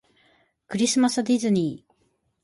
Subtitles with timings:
[0.67, 1.91] クリスマスディズニー